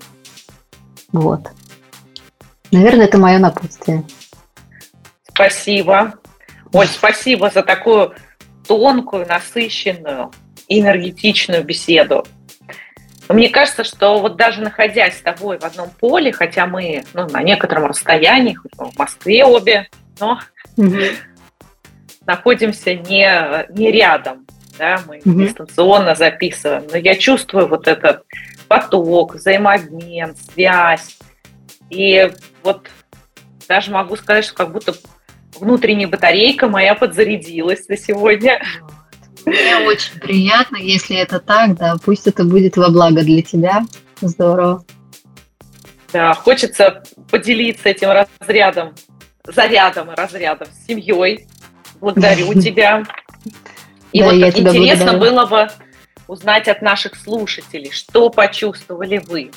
[1.12, 1.40] Вот.
[2.70, 4.04] Наверное, это мое напутствие.
[5.28, 6.14] Спасибо.
[6.72, 8.14] Оль, спасибо за такую
[8.66, 10.32] тонкую, насыщенную,
[10.68, 12.26] энергетичную беседу.
[13.28, 17.42] Мне кажется, что вот даже находясь с тобой в одном поле, хотя мы ну, на
[17.42, 19.88] некотором расстоянии, в Москве обе,
[20.20, 20.40] но
[22.26, 24.46] находимся не, не рядом,
[24.78, 28.24] да, мы дистанционно записываем, но я чувствую вот этот
[28.68, 31.18] поток, взаимообмен, связь.
[31.90, 32.30] И
[32.62, 32.88] вот
[33.68, 34.94] даже могу сказать, что как будто
[35.58, 38.62] внутренняя батарейка моя подзарядилась на сегодня.
[39.44, 43.84] Мне очень приятно, если это так, да, пусть это будет во благо для тебя.
[44.20, 44.84] Здорово.
[46.12, 48.94] Да, хочется поделиться этим разрядом,
[49.44, 51.46] зарядом и разрядом с семьей.
[52.00, 53.04] Благодарю тебя.
[54.12, 55.68] И вот интересно было бы
[56.28, 59.50] узнать от наших слушателей, что почувствовали вы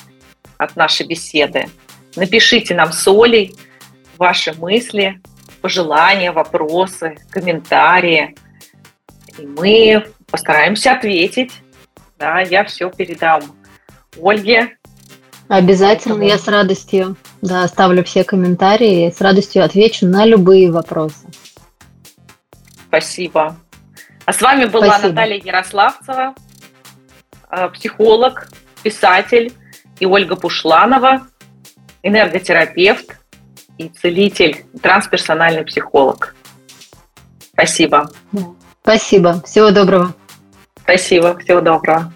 [0.58, 1.68] от нашей беседы.
[2.16, 3.54] Напишите нам с Олей
[4.18, 5.20] ваши мысли,
[5.60, 8.36] пожелания, вопросы, комментарии.
[9.38, 11.52] И мы постараемся ответить.
[12.18, 13.40] Да, я все передам
[14.20, 14.76] Ольге.
[15.48, 16.28] Обязательно, Поэтому...
[16.30, 21.26] я с радостью да, оставлю все комментарии и с радостью отвечу на любые вопросы.
[22.86, 23.56] Спасибо.
[24.26, 25.08] А с вами была Спасибо.
[25.08, 26.34] Наталья Ярославцева,
[27.74, 28.48] психолог,
[28.82, 29.52] писатель
[29.98, 31.26] и Ольга Пушланова,
[32.02, 33.16] энерготерапевт
[33.78, 36.34] и целитель, трансперсональный психолог.
[37.52, 38.10] Спасибо.
[38.82, 39.42] Спасибо.
[39.46, 40.14] Всего доброго.
[40.82, 41.38] Спасибо.
[41.38, 42.12] Всего доброго.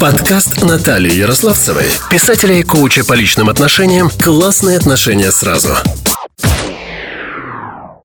[0.00, 5.76] Подкаст Натальи Ярославцевой, писателя и коуча по личным отношениям «Классные отношения сразу».